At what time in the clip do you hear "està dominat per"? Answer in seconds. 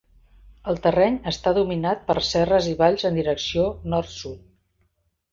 1.31-2.15